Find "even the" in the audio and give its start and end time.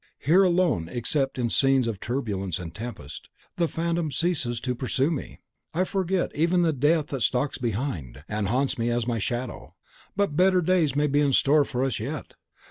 6.35-6.73